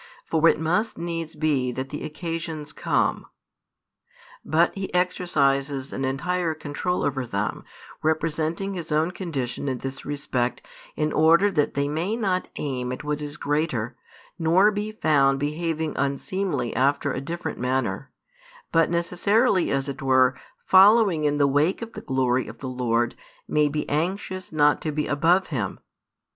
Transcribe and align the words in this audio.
for 0.25 0.47
it 0.49 0.59
must 0.59 0.97
needs 0.97 1.35
be 1.35 1.71
that 1.71 1.89
the 1.89 2.03
occasions 2.03 2.73
come. 2.73 3.27
But 4.43 4.73
He 4.73 4.91
exercises 4.95 5.93
an 5.93 6.05
entire 6.05 6.55
control 6.55 7.03
over 7.03 7.23
them, 7.23 7.63
representing 8.01 8.73
His 8.73 8.91
own 8.91 9.11
condition 9.11 9.67
in 9.69 9.77
this 9.77 10.03
respect 10.03 10.63
in 10.95 11.13
order 11.13 11.51
that 11.51 11.75
they 11.75 11.87
may 11.87 12.15
not 12.15 12.47
aim 12.55 12.91
at 12.91 13.03
what 13.03 13.21
is 13.21 13.37
greater 13.37 13.95
nor 14.39 14.71
be 14.71 14.91
found 14.91 15.37
behaving 15.39 15.95
unseemly 15.95 16.75
after 16.75 17.13
a 17.13 17.21
different 17.21 17.59
manner, 17.59 18.09
but 18.71 18.89
necessarily 18.89 19.69
as 19.69 19.87
it 19.87 20.01
were 20.01 20.35
following 20.65 21.25
in 21.25 21.37
the 21.37 21.45
wake 21.45 21.83
of 21.83 21.93
the 21.93 22.01
glory 22.01 22.47
of 22.47 22.57
the 22.57 22.67
Lord 22.67 23.13
may 23.47 23.67
be 23.69 23.87
anxious 23.87 24.51
not 24.51 24.81
to 24.81 24.91
be 24.91 25.05
above 25.05 25.49
Him. 25.53 25.79